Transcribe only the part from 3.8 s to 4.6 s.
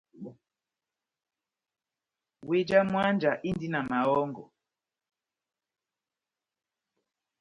mahɔ́ngɔ.